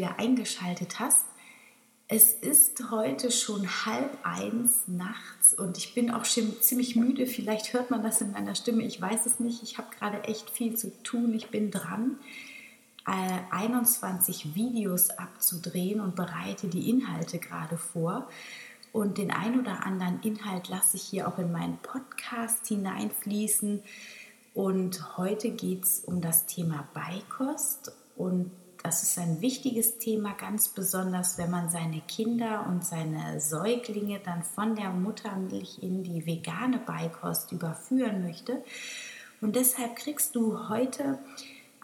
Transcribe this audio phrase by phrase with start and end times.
[0.00, 1.26] Wieder eingeschaltet hast.
[2.08, 7.26] Es ist heute schon halb eins nachts und ich bin auch schon ziemlich müde.
[7.26, 9.62] Vielleicht hört man das in meiner Stimme, ich weiß es nicht.
[9.62, 11.34] Ich habe gerade echt viel zu tun.
[11.34, 12.18] Ich bin dran,
[13.04, 18.26] 21 äh, Videos abzudrehen und bereite die Inhalte gerade vor.
[18.92, 23.82] Und den ein oder anderen Inhalt lasse ich hier auch in meinen Podcast hineinfließen.
[24.54, 28.50] Und heute geht es um das Thema Beikost und
[28.82, 34.42] das ist ein wichtiges Thema, ganz besonders, wenn man seine Kinder und seine Säuglinge dann
[34.42, 38.64] von der Muttermilch in die vegane Beikost überführen möchte.
[39.40, 41.18] Und deshalb kriegst du heute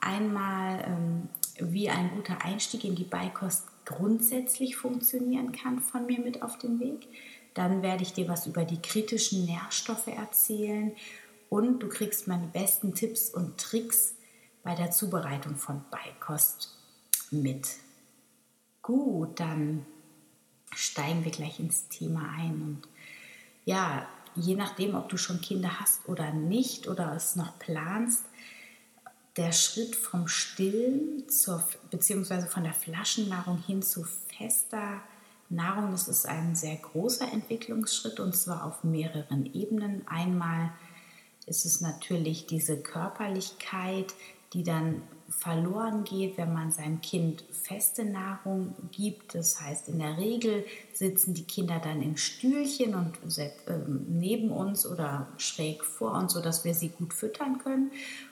[0.00, 6.42] einmal, ähm, wie ein guter Einstieg in die Beikost grundsätzlich funktionieren kann, von mir mit
[6.42, 7.06] auf den Weg.
[7.54, 10.92] Dann werde ich dir was über die kritischen Nährstoffe erzählen
[11.48, 14.14] und du kriegst meine besten Tipps und Tricks
[14.62, 16.76] bei der Zubereitung von Beikost
[17.42, 17.68] mit.
[18.82, 19.84] Gut, dann
[20.74, 22.62] steigen wir gleich ins Thema ein.
[22.62, 22.82] Und
[23.64, 28.24] ja, je nachdem, ob du schon Kinder hast oder nicht oder es noch planst,
[29.36, 35.02] der Schritt vom Stillen zur, beziehungsweise von der Flaschennahrung hin zu fester
[35.48, 40.06] Nahrung, das ist ein sehr großer Entwicklungsschritt und zwar auf mehreren Ebenen.
[40.08, 40.72] Einmal
[41.46, 44.14] ist es natürlich diese Körperlichkeit,
[44.52, 49.34] die dann verloren geht, wenn man seinem Kind feste Nahrung gibt.
[49.34, 53.18] Das heißt, in der Regel sitzen die Kinder dann in Stühlchen und
[53.66, 57.90] ähm, neben uns oder schräg vor uns, sodass wir sie gut füttern können.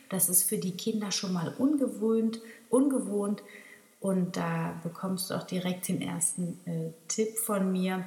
[0.08, 2.40] Das ist für die Kinder schon mal ungewohnt,
[2.70, 3.42] ungewohnt.
[4.00, 8.04] Und da bekommst du auch direkt den ersten äh, Tipp von mir.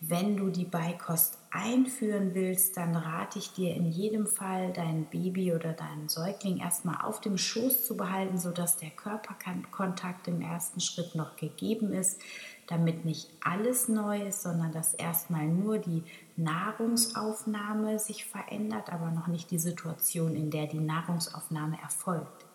[0.00, 5.52] Wenn du die Beikost einführen willst, dann rate ich dir in jedem Fall, dein Baby
[5.52, 11.16] oder deinen Säugling erstmal auf dem Schoß zu behalten, sodass der Körperkontakt im ersten Schritt
[11.16, 12.20] noch gegeben ist,
[12.68, 16.04] damit nicht alles neu ist, sondern dass erstmal nur die
[16.36, 22.46] Nahrungsaufnahme sich verändert, aber noch nicht die Situation, in der die Nahrungsaufnahme erfolgt.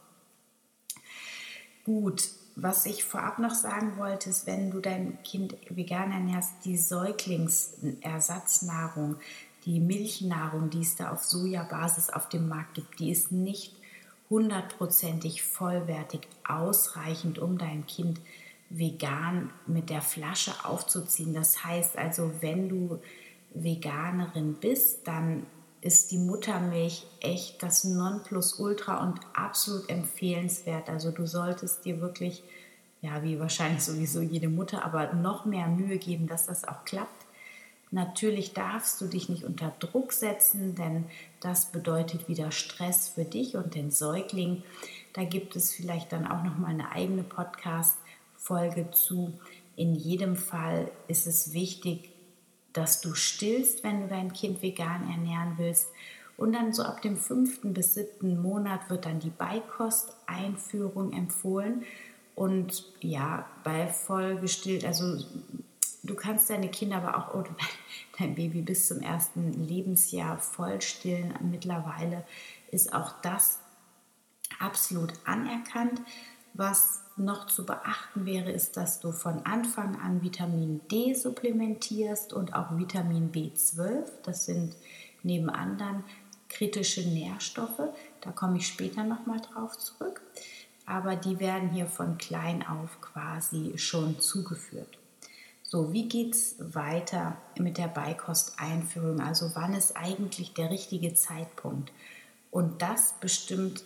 [1.84, 6.78] Gut, was ich vorab noch sagen wollte, ist, wenn du dein Kind vegan ernährst, die
[6.78, 9.16] Säuglingsersatznahrung,
[9.66, 13.76] die Milchnahrung, die es da auf Sojabasis auf dem Markt gibt, die ist nicht
[14.30, 18.22] hundertprozentig vollwertig ausreichend, um dein Kind
[18.70, 21.34] vegan mit der Flasche aufzuziehen.
[21.34, 23.00] Das heißt also, wenn du
[23.54, 25.46] Veganerin bist, dann
[25.84, 30.90] ist die Muttermilch echt das Nonplusultra und absolut empfehlenswert.
[30.90, 32.42] Also du solltest dir wirklich,
[33.02, 37.26] ja, wie wahrscheinlich sowieso jede Mutter, aber noch mehr Mühe geben, dass das auch klappt.
[37.92, 41.06] Natürlich darfst du dich nicht unter Druck setzen, denn
[41.42, 44.64] das bedeutet wieder Stress für dich und den Säugling.
[45.12, 47.98] Da gibt es vielleicht dann auch noch mal eine eigene Podcast
[48.38, 49.34] Folge zu.
[49.76, 52.13] In jedem Fall ist es wichtig,
[52.74, 55.88] dass du stillst, wenn du dein Kind vegan ernähren willst.
[56.36, 61.84] Und dann so ab dem fünften bis siebten Monat wird dann die Beikosteinführung empfohlen.
[62.36, 65.24] Und ja, bei voll gestillt, also
[66.02, 67.56] du kannst deine Kinder aber auch oder
[68.18, 71.34] dein Baby bis zum ersten Lebensjahr voll stillen.
[71.42, 72.26] Mittlerweile
[72.72, 73.60] ist auch das
[74.60, 76.02] absolut anerkannt.
[76.56, 82.54] Was noch zu beachten wäre, ist, dass du von Anfang an Vitamin D supplementierst und
[82.56, 84.06] auch Vitamin B12.
[84.24, 84.76] Das sind
[85.22, 86.04] neben anderen
[86.50, 87.82] kritische Nährstoffe.
[88.22, 90.22] Da komme ich später nochmal drauf zurück.
[90.86, 94.98] Aber die werden hier von klein auf quasi schon zugeführt.
[95.64, 99.22] So, wie geht es weiter mit der Beikosteinführung?
[99.22, 101.92] Also wann ist eigentlich der richtige Zeitpunkt?
[102.52, 103.84] Und das bestimmt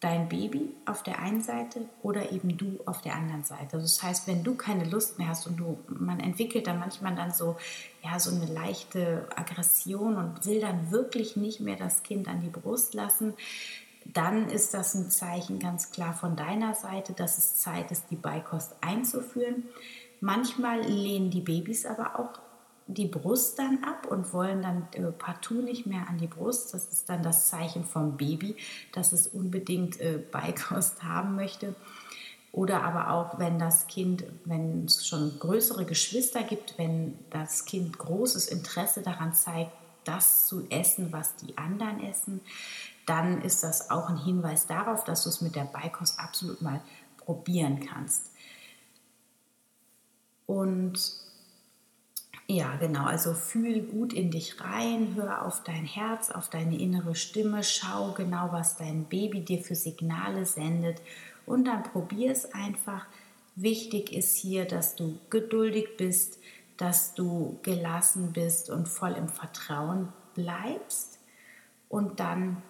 [0.00, 3.76] dein Baby auf der einen Seite oder eben du auf der anderen Seite.
[3.76, 7.14] Also das heißt, wenn du keine Lust mehr hast und du, man entwickelt dann manchmal
[7.14, 7.56] dann so,
[8.04, 12.50] ja, so eine leichte Aggression und will dann wirklich nicht mehr das Kind an die
[12.50, 13.34] Brust lassen,
[14.12, 18.16] dann ist das ein Zeichen ganz klar von deiner Seite, dass es Zeit ist, die
[18.16, 19.64] Beikost einzuführen.
[20.20, 22.45] Manchmal lehnen die Babys aber auch
[22.86, 26.72] die Brust dann ab und wollen dann äh, partout nicht mehr an die Brust.
[26.72, 28.56] Das ist dann das Zeichen vom Baby,
[28.92, 31.74] dass es unbedingt äh, Beikost haben möchte.
[32.52, 37.98] Oder aber auch, wenn das Kind, wenn es schon größere Geschwister gibt, wenn das Kind
[37.98, 39.72] großes Interesse daran zeigt,
[40.04, 42.40] das zu essen, was die anderen essen,
[43.04, 46.80] dann ist das auch ein Hinweis darauf, dass du es mit der Beikost absolut mal
[47.18, 48.30] probieren kannst.
[50.46, 51.25] Und
[52.48, 57.16] ja, genau, also fühl gut in dich rein, hör auf dein Herz, auf deine innere
[57.16, 61.02] Stimme, schau genau, was dein Baby dir für Signale sendet
[61.44, 63.06] und dann probier es einfach.
[63.56, 66.38] Wichtig ist hier, dass du geduldig bist,
[66.76, 71.18] dass du gelassen bist und voll im Vertrauen bleibst.
[71.88, 72.62] Und dann,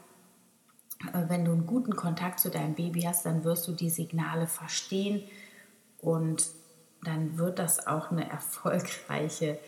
[1.13, 4.47] äh, wenn du einen guten Kontakt zu deinem Baby hast, dann wirst du die Signale
[4.47, 5.23] verstehen
[5.99, 6.47] und
[7.03, 9.59] dann wird das auch eine erfolgreiche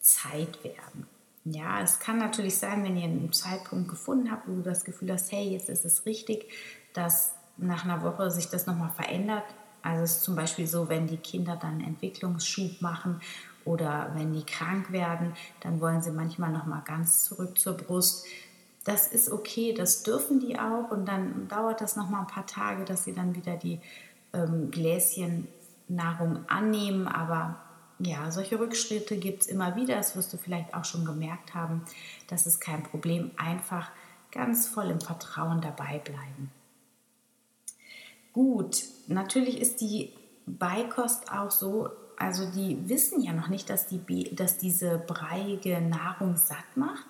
[0.00, 1.06] Zeit werden.
[1.44, 5.12] Ja, es kann natürlich sein, wenn ihr einen Zeitpunkt gefunden habt, wo du das Gefühl
[5.12, 6.50] hast, hey, jetzt ist es richtig,
[6.92, 9.44] dass nach einer Woche sich das nochmal verändert.
[9.82, 13.20] Also es ist zum Beispiel so, wenn die Kinder dann Entwicklungsschub machen
[13.64, 18.26] oder wenn die krank werden, dann wollen sie manchmal nochmal ganz zurück zur Brust.
[18.84, 22.84] Das ist okay, das dürfen die auch und dann dauert das nochmal ein paar Tage,
[22.84, 23.80] dass sie dann wieder die
[24.32, 25.46] ähm, Gläschen
[25.88, 27.08] Nahrung annehmen.
[27.08, 27.56] Aber
[27.98, 29.96] ja, solche Rückschritte gibt es immer wieder.
[29.96, 31.82] Das wirst du vielleicht auch schon gemerkt haben.
[32.28, 33.30] Das ist kein Problem.
[33.36, 33.90] Einfach
[34.30, 36.50] ganz voll im Vertrauen dabei bleiben.
[38.32, 40.12] Gut, natürlich ist die
[40.44, 41.88] Beikost auch so,
[42.18, 47.06] also die wissen ja noch nicht, dass, die, dass diese breiige Nahrung satt macht.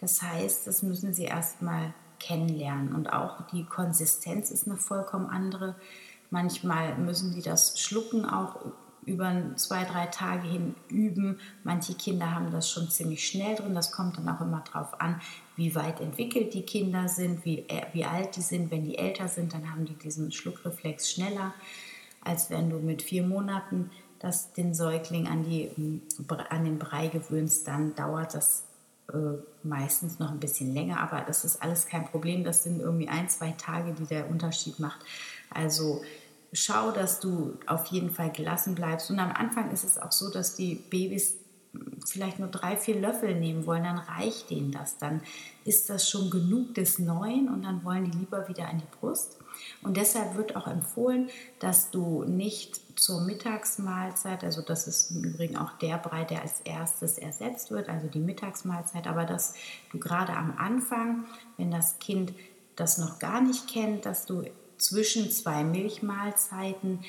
[0.00, 2.94] Das heißt, das müssen sie erstmal kennenlernen.
[2.94, 5.76] Und auch die Konsistenz ist eine vollkommen andere.
[6.34, 8.56] Manchmal müssen die das Schlucken auch
[9.06, 11.38] über zwei, drei Tage hin üben.
[11.62, 13.72] Manche Kinder haben das schon ziemlich schnell drin.
[13.72, 15.20] Das kommt dann auch immer darauf an,
[15.54, 18.72] wie weit entwickelt die Kinder sind, wie, äh, wie alt die sind.
[18.72, 21.54] Wenn die älter sind, dann haben die diesen Schluckreflex schneller,
[22.20, 25.70] als wenn du mit vier Monaten das, den Säugling an, die,
[26.48, 27.68] an den Brei gewöhnst.
[27.68, 28.64] Dann dauert das
[29.12, 32.42] äh, meistens noch ein bisschen länger, aber das ist alles kein Problem.
[32.42, 34.98] Das sind irgendwie ein, zwei Tage, die der Unterschied macht.
[35.54, 36.02] Also
[36.54, 39.10] schau, dass du auf jeden Fall gelassen bleibst.
[39.10, 41.34] Und am Anfang ist es auch so, dass die Babys
[42.06, 44.98] vielleicht nur drei, vier Löffel nehmen wollen, dann reicht denen das.
[44.98, 45.22] Dann
[45.64, 49.38] ist das schon genug des Neuen und dann wollen die lieber wieder an die Brust.
[49.82, 55.56] Und deshalb wird auch empfohlen, dass du nicht zur Mittagsmahlzeit, also das ist im Übrigen
[55.56, 59.54] auch der Brei, der als erstes ersetzt wird, also die Mittagsmahlzeit, aber dass
[59.90, 61.24] du gerade am Anfang,
[61.56, 62.34] wenn das Kind
[62.76, 64.44] das noch gar nicht kennt, dass du
[64.84, 67.00] zwischen zwei Milchmahlzeiten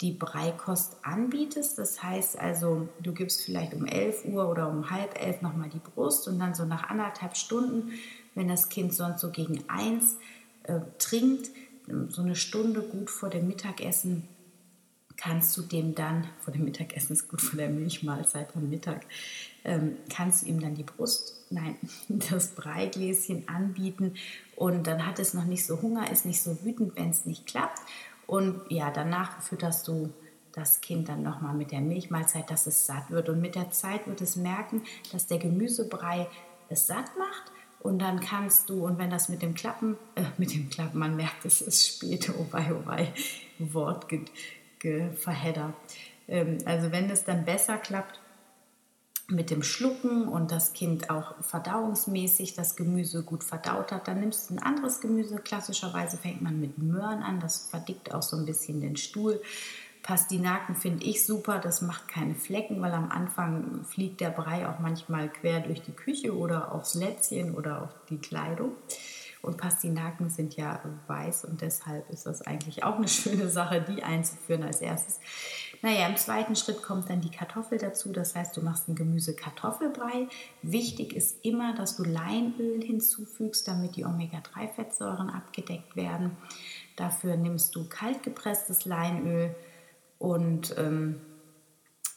[0.00, 1.78] die Breikost anbietest.
[1.78, 5.78] Das heißt also, du gibst vielleicht um 11 Uhr oder um halb elf nochmal die
[5.78, 7.92] Brust und dann so nach anderthalb Stunden,
[8.34, 10.16] wenn das Kind sonst so gegen eins
[10.64, 11.50] äh, trinkt,
[12.08, 14.28] so eine Stunde gut vor dem Mittagessen,
[15.16, 19.04] kannst du dem dann, vor dem Mittagessen ist gut vor der Milchmahlzeit am Mittag,
[19.64, 21.76] ähm, kannst du ihm dann die Brust, nein,
[22.30, 24.14] das Breigläschen anbieten
[24.56, 27.46] und dann hat es noch nicht so Hunger, ist nicht so wütend, wenn es nicht
[27.46, 27.80] klappt.
[28.26, 30.12] Und ja, danach fütterst du
[30.52, 33.28] das Kind dann nochmal mit der Milchmahlzeit, dass es satt wird.
[33.28, 34.82] Und mit der Zeit wird es merken,
[35.12, 36.28] dass der Gemüsebrei
[36.68, 37.52] es satt macht.
[37.80, 41.16] Und dann kannst du, und wenn das mit dem Klappen, äh, mit dem Klappen, man
[41.16, 43.12] merkt, es ist spät, oh wei, oh wei,
[43.58, 44.06] Wort
[45.16, 45.74] verheddert.
[46.28, 48.20] Ähm, also wenn es dann besser klappt,
[49.30, 54.50] mit dem Schlucken und das Kind auch verdauungsmäßig das Gemüse gut verdaut hat, dann nimmst
[54.50, 55.36] du ein anderes Gemüse.
[55.36, 59.40] Klassischerweise fängt man mit Möhren an, das verdickt auch so ein bisschen den Stuhl.
[60.02, 64.78] Pastinaken finde ich super, das macht keine Flecken, weil am Anfang fliegt der Brei auch
[64.78, 68.72] manchmal quer durch die Küche oder aufs Lätzchen oder auf die Kleidung.
[69.42, 74.02] Und Pastinaken sind ja weiß und deshalb ist das eigentlich auch eine schöne Sache, die
[74.02, 75.20] einzuführen als erstes.
[75.82, 78.12] Naja, im zweiten Schritt kommt dann die Kartoffel dazu.
[78.12, 80.28] Das heißt, du machst einen Gemüse-Kartoffelbrei.
[80.60, 86.36] Wichtig ist immer, dass du Leinöl hinzufügst, damit die Omega-3-Fettsäuren abgedeckt werden.
[86.96, 89.54] Dafür nimmst du kaltgepresstes Leinöl
[90.18, 91.22] und ähm,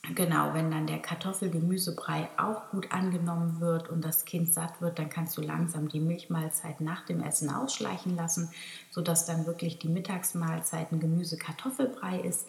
[0.09, 5.09] Genau, wenn dann der Kartoffelgemüsebrei auch gut angenommen wird und das Kind satt wird, dann
[5.09, 8.51] kannst du langsam die Milchmahlzeit nach dem Essen ausschleichen lassen,
[8.91, 12.47] sodass dann wirklich die Mittagsmahlzeit ein Gemüse-Kartoffelbrei ist.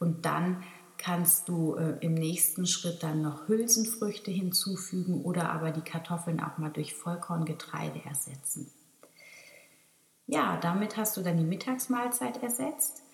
[0.00, 0.64] Und dann
[0.98, 6.58] kannst du äh, im nächsten Schritt dann noch Hülsenfrüchte hinzufügen oder aber die Kartoffeln auch
[6.58, 8.68] mal durch Vollkorngetreide ersetzen.
[10.26, 13.04] Ja, damit hast du dann die Mittagsmahlzeit ersetzt.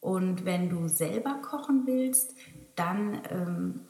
[0.00, 2.34] Und wenn du selber kochen willst,
[2.76, 3.80] dann ähm,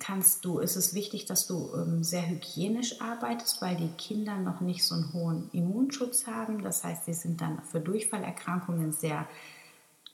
[0.00, 4.60] kannst du, ist es wichtig, dass du ähm, sehr hygienisch arbeitest, weil die Kinder noch
[4.60, 6.62] nicht so einen hohen Immunschutz haben.
[6.62, 9.28] Das heißt, sie sind dann für Durchfallerkrankungen sehr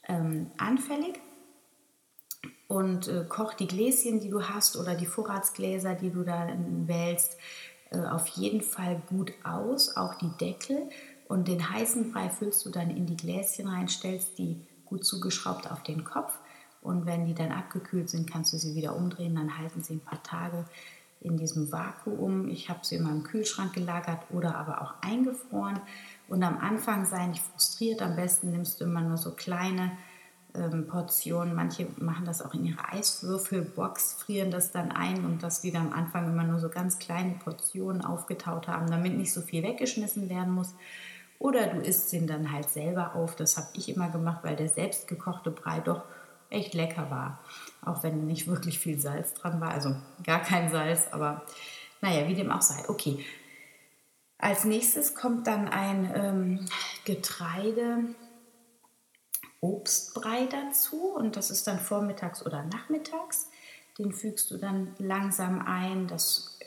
[0.08, 1.20] ähm, anfällig
[2.68, 6.48] und äh, koch die Gläschen, die du hast oder die Vorratsgläser, die du da
[6.86, 7.36] wählst,
[7.90, 10.88] äh, auf jeden Fall gut aus, auch die Deckel.
[11.28, 15.70] Und den heißen Brei füllst du dann in die Gläschen rein, stellst die gut zugeschraubt
[15.70, 16.38] auf den Kopf.
[16.86, 19.34] Und wenn die dann abgekühlt sind, kannst du sie wieder umdrehen.
[19.34, 20.64] Dann halten sie ein paar Tage
[21.20, 22.48] in diesem Vakuum.
[22.48, 25.80] Ich habe sie in meinem Kühlschrank gelagert oder aber auch eingefroren.
[26.28, 28.02] Und am Anfang sei nicht frustriert.
[28.02, 29.90] Am besten nimmst du immer nur so kleine
[30.54, 31.56] ähm, Portionen.
[31.56, 35.92] Manche machen das auch in ihre Eiswürfelbox, frieren das dann ein und das wieder am
[35.92, 40.54] Anfang immer nur so ganz kleine Portionen aufgetaut haben, damit nicht so viel weggeschmissen werden
[40.54, 40.72] muss.
[41.40, 43.34] Oder du isst ihn dann halt selber auf.
[43.34, 46.04] Das habe ich immer gemacht, weil der selbstgekochte Brei doch
[46.50, 47.40] echt lecker war.
[47.82, 49.70] Auch wenn nicht wirklich viel Salz dran war.
[49.70, 51.42] Also gar kein Salz, aber
[52.00, 52.88] naja, wie dem auch sei.
[52.88, 53.24] Okay.
[54.38, 56.66] Als nächstes kommt dann ein ähm,
[57.04, 58.14] Getreide.
[59.60, 63.48] Obstbrei dazu und das ist dann vormittags oder nachmittags.
[63.98, 66.06] Den fügst du dann langsam ein.
[66.06, 66.58] Das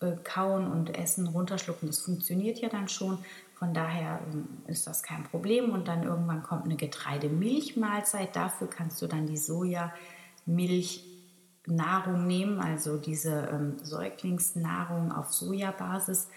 [0.00, 3.24] äh, Kauen und Essen, Runterschlucken, das funktioniert ja dann schon.
[3.58, 5.70] Von daher ähm, ist das kein Problem.
[5.70, 8.36] Und dann irgendwann kommt eine Getreidemilchmahlzeit.
[8.36, 16.28] Dafür kannst du dann die Sojamilchnahrung nehmen, also diese ähm, Säuglingsnahrung auf Sojabasis.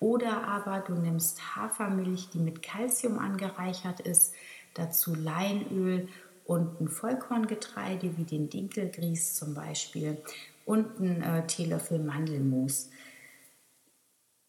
[0.00, 4.34] Oder aber du nimmst Hafermilch, die mit Kalzium angereichert ist,
[4.74, 6.08] dazu Leinöl
[6.44, 10.18] und ein Vollkorngetreide wie den Dinkelgrieß zum Beispiel
[10.66, 12.90] und ein äh, Teelöffel Mandelmus.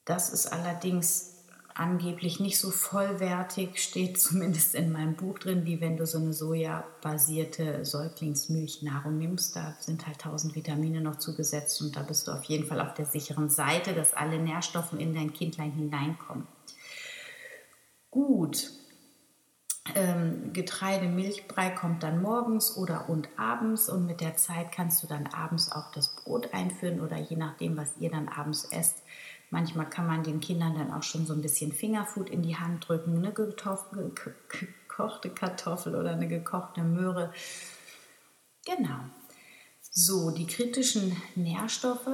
[0.04, 1.37] Das ist allerdings
[1.80, 6.34] angeblich nicht so vollwertig, steht zumindest in meinem Buch drin, wie wenn du so eine
[6.34, 9.56] sojabasierte Säuglingsmilchnahrung nimmst.
[9.56, 12.94] Da sind halt tausend Vitamine noch zugesetzt und da bist du auf jeden Fall auf
[12.94, 16.48] der sicheren Seite, dass alle Nährstoffe in dein Kindlein hineinkommen.
[18.10, 18.72] Gut.
[19.96, 25.08] Ähm, Getreide, Milchbrei kommt dann morgens oder und abends und mit der Zeit kannst du
[25.08, 29.02] dann abends auch das Brot einführen oder je nachdem, was ihr dann abends esst,
[29.50, 32.88] Manchmal kann man den Kindern dann auch schon so ein bisschen Fingerfood in die Hand
[32.88, 37.32] drücken, eine gekochte Kartoffel oder eine gekochte Möhre.
[38.66, 39.00] Genau.
[39.82, 42.10] So, die kritischen Nährstoffe,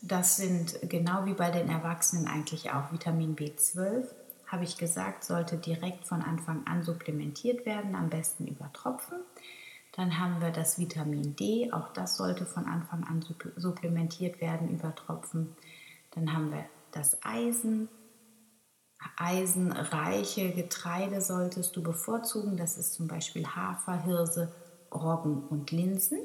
[0.00, 4.06] das sind genau wie bei den Erwachsenen eigentlich auch Vitamin B12,
[4.46, 9.18] habe ich gesagt, sollte direkt von Anfang an supplementiert werden, am besten über Tropfen.
[9.96, 13.24] Dann haben wir das Vitamin D, auch das sollte von Anfang an
[13.56, 15.56] supplementiert werden über Tropfen.
[16.14, 17.88] Dann haben wir das Eisen.
[19.16, 22.56] Eisenreiche Getreide solltest du bevorzugen.
[22.56, 24.52] Das ist zum Beispiel Hafer, Hirse,
[24.92, 26.18] Roggen und Linsen.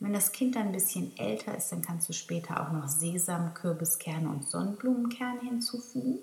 [0.00, 3.54] wenn das Kind dann ein bisschen älter ist, dann kannst du später auch noch Sesam,
[3.54, 6.18] Kürbiskerne und Sonnenblumenkerne hinzufügen.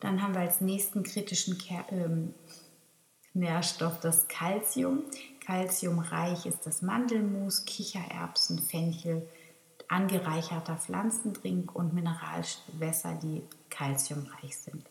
[0.00, 2.34] Dann haben wir als nächsten kritischen Ker ähm,
[3.34, 5.04] Nährstoff das Calcium.
[5.44, 9.28] Calciumreich ist das Mandelmus, Kichererbsen, Fenchel,
[9.88, 14.88] angereicherter Pflanzendrink und Mineralwässer, die kalziumreich sind.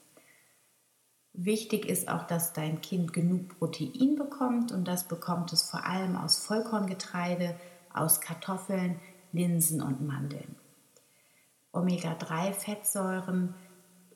[1.34, 6.16] Wichtig ist auch, dass dein Kind genug Protein bekommt und das bekommt es vor allem
[6.16, 7.56] aus Vollkorngetreide,
[7.92, 9.00] aus Kartoffeln,
[9.32, 10.56] Linsen und Mandeln.
[11.72, 13.56] Omega-3-Fettsäuren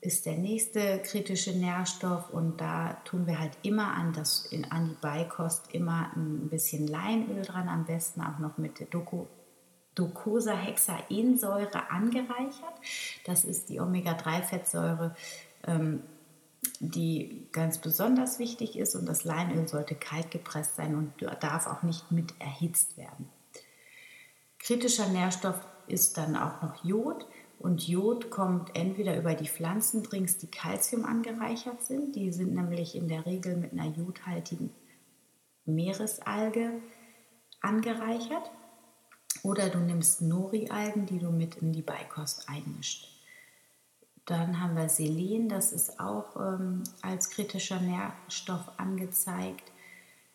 [0.00, 4.96] ist der nächste kritische Nährstoff und da tun wir halt immer an, das, an die
[5.00, 9.26] Beikost immer ein bisschen Leinöl dran, am besten auch noch mit Doku,
[9.98, 12.74] Docosahexaensäure angereichert.
[13.24, 15.14] Das ist die Omega-3-Fettsäure,
[15.66, 16.02] ähm,
[16.80, 21.82] die ganz besonders wichtig ist und das Leinöl sollte kalt gepresst sein und darf auch
[21.82, 23.28] nicht mit erhitzt werden.
[24.58, 27.26] Kritischer Nährstoff ist dann auch noch Jod.
[27.58, 32.14] Und Jod kommt entweder über die Pflanzendrinks, die Calcium angereichert sind.
[32.14, 34.70] Die sind nämlich in der Regel mit einer jodhaltigen
[35.64, 36.70] Meeresalge
[37.60, 38.50] angereichert.
[39.42, 43.08] Oder du nimmst Nori-Algen, die du mit in die Beikost einmischt.
[44.26, 49.72] Dann haben wir Selen, das ist auch ähm, als kritischer Nährstoff angezeigt.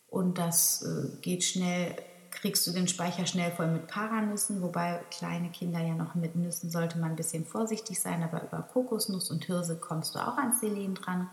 [0.09, 1.95] Und das äh, geht schnell,
[2.31, 6.71] kriegst du den Speicher schnell voll mit Paranüssen, wobei kleine Kinder ja noch mit Nüssen
[6.71, 10.59] sollte man ein bisschen vorsichtig sein, aber über Kokosnuss und Hirse kommst du auch ans
[10.59, 11.29] Selen dran.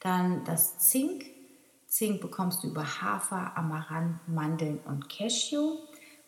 [0.00, 1.26] Dann das Zink.
[1.88, 5.76] Zink bekommst du über Hafer, Amaranth, Mandeln und Cashew.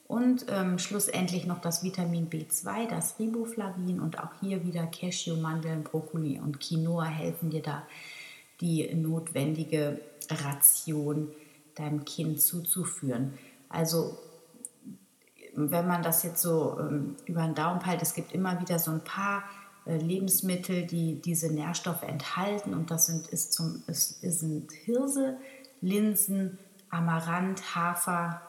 [0.08, 5.84] Und ähm, schlussendlich noch das Vitamin B2, das Riboflavin und auch hier wieder Cashew, Mandeln,
[5.84, 7.82] Brokkoli und Quinoa helfen dir da,
[8.62, 10.00] die notwendige
[10.30, 11.28] Ration
[11.74, 13.34] deinem Kind zuzuführen.
[13.68, 14.18] Also
[15.54, 18.90] wenn man das jetzt so ähm, über den Daumen peilt, es gibt immer wieder so
[18.90, 19.42] ein paar
[19.84, 25.36] äh, Lebensmittel, die diese Nährstoffe enthalten und das sind, ist zum, ist, sind Hirse,
[25.82, 28.40] Linsen, Amaranth, Hafer,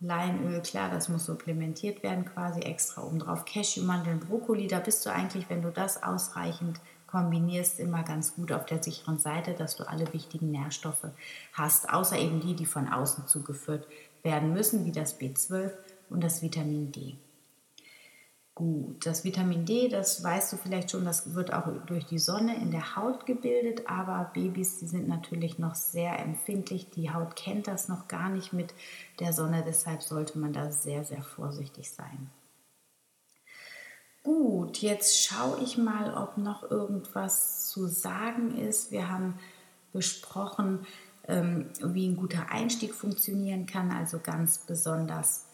[0.00, 3.44] Leinöl, klar, das muss supplementiert werden, quasi extra obendrauf.
[3.44, 8.64] Cashewmandeln, Brokkoli, da bist du eigentlich, wenn du das ausreichend kombinierst, immer ganz gut auf
[8.66, 11.08] der sicheren Seite, dass du alle wichtigen Nährstoffe
[11.52, 13.88] hast, außer eben die, die von außen zugeführt
[14.22, 15.72] werden müssen, wie das B12
[16.10, 17.16] und das Vitamin D.
[18.58, 22.56] Gut, das Vitamin D, das weißt du vielleicht schon, das wird auch durch die Sonne
[22.56, 26.90] in der Haut gebildet, aber Babys, die sind natürlich noch sehr empfindlich.
[26.90, 28.74] Die Haut kennt das noch gar nicht mit
[29.20, 32.30] der Sonne, deshalb sollte man da sehr, sehr vorsichtig sein.
[34.24, 38.90] Gut, jetzt schaue ich mal, ob noch irgendwas zu sagen ist.
[38.90, 39.38] Wir haben
[39.92, 40.84] besprochen,
[41.28, 45.44] ähm, wie ein guter Einstieg funktionieren kann, also ganz besonders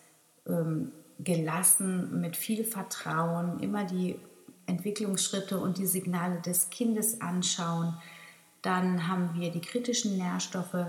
[0.47, 4.19] ähm, gelassen, mit viel Vertrauen, immer die
[4.67, 7.95] Entwicklungsschritte und die Signale des Kindes anschauen.
[8.63, 10.87] Dann haben wir die kritischen Nährstoffe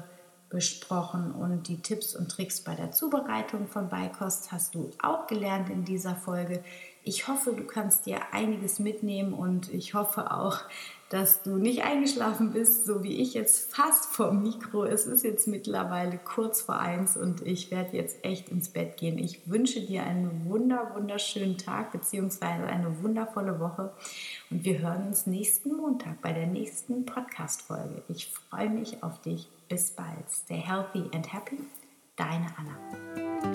[0.50, 5.70] besprochen und die Tipps und Tricks bei der Zubereitung von Beikost hast du auch gelernt
[5.70, 6.64] in dieser Folge.
[7.04, 10.62] Ich hoffe, du kannst dir einiges mitnehmen und ich hoffe auch,
[11.16, 14.84] dass du nicht eingeschlafen bist, so wie ich jetzt fast vom Mikro.
[14.84, 19.18] Es ist jetzt mittlerweile kurz vor eins und ich werde jetzt echt ins Bett gehen.
[19.18, 22.44] Ich wünsche dir einen wunder, wunderschönen Tag bzw.
[22.44, 23.94] eine wundervolle Woche
[24.52, 28.04] und wir hören uns nächsten Montag bei der nächsten Podcast-Folge.
[28.10, 29.48] Ich freue mich auf dich.
[29.70, 30.30] Bis bald.
[30.30, 31.60] Stay healthy and happy.
[32.18, 33.55] Deine Anna.